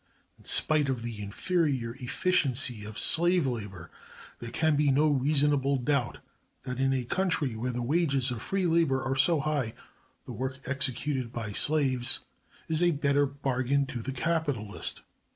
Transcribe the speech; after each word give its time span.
In 0.39 0.45
spite 0.45 0.89
of 0.89 1.03
the 1.03 1.21
inferior 1.21 1.93
efficiency 1.99 2.83
of 2.85 2.97
slave 2.97 3.45
labor, 3.45 3.91
there 4.39 4.49
can 4.49 4.75
be 4.75 4.89
no 4.89 5.07
reasonable 5.11 5.77
doubt 5.77 6.17
that, 6.63 6.79
in 6.79 6.91
a 6.91 7.03
country 7.03 7.55
where 7.55 7.69
the 7.69 7.83
wages 7.83 8.31
of 8.31 8.41
free 8.41 8.65
labor 8.65 8.99
are 9.03 9.15
so 9.15 9.39
high, 9.41 9.75
the 10.25 10.33
work 10.33 10.57
executed 10.65 11.31
by 11.31 11.51
slaves 11.51 12.21
is 12.67 12.81
a 12.81 12.89
better 12.89 13.27
bargain 13.27 13.85
to 13.85 14.01
the 14.01 14.11
capitalist. 14.11 15.03